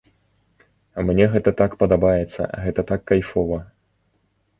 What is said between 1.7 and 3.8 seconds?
падабаецца, гэта так кайфова.